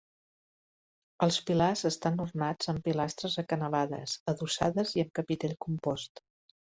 [1.25, 6.23] Els pilars estan ornats amb pilastres acanalades, adossades i amb capitell compost.